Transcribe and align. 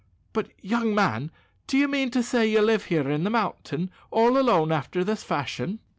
But, 0.33 0.47
young 0.63 0.95
man, 0.95 1.29
do 1.67 1.77
you 1.77 1.87
mean 1.87 2.09
to 2.09 2.23
say 2.23 2.39
that 2.39 2.47
you 2.47 2.61
live 2.63 2.85
here 2.85 3.07
in 3.07 3.23
the 3.23 3.29
mountain 3.29 3.91
all 4.09 4.35
alone 4.35 4.71
after 4.71 5.03
this 5.03 5.21
fashion?" 5.23 5.77